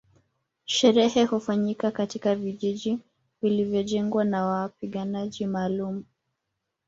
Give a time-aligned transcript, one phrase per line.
[0.65, 2.99] Sherehe hufanyika katika vijiji
[3.41, 6.03] vilivyojengwa na wapiganaji maalumu